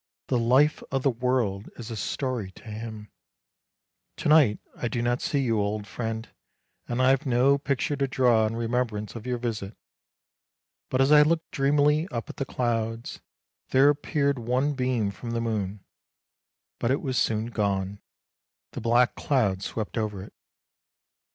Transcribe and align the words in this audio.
The 0.29 0.39
life 0.39 0.81
of 0.91 1.03
the 1.03 1.11
world 1.11 1.69
is 1.77 1.91
a 1.91 1.95
story 1.95 2.49
to 2.53 2.63
him. 2.63 3.11
To 4.17 4.29
night 4.29 4.57
I 4.75 4.87
do 4.87 4.99
not 5.03 5.21
see 5.21 5.41
you, 5.41 5.59
old 5.59 5.85
friend; 5.85 6.27
and 6.87 6.99
I 6.99 7.11
have 7.11 7.27
no 7.27 7.59
picture 7.59 7.95
to 7.95 8.07
draw 8.07 8.47
in 8.47 8.55
remembrance 8.55 9.13
of 9.13 9.27
your 9.27 9.37
visit. 9.37 9.77
But 10.89 11.01
as 11.01 11.11
I 11.11 11.21
looked 11.21 11.51
dreamily 11.51 12.07
up 12.07 12.31
at 12.31 12.37
the 12.37 12.45
clouds, 12.45 13.21
there 13.69 13.89
appeared 13.89 14.39
one 14.39 14.73
beam 14.73 15.11
from 15.11 15.33
the 15.33 15.39
moon— 15.41 15.81
but 16.79 16.89
it 16.89 17.03
was 17.03 17.15
soon 17.15 17.51
gone, 17.51 18.01
the 18.71 18.81
black 18.81 19.13
clouds 19.13 19.65
swept 19.67 19.99
over 19.99 20.23
it. 20.23 20.33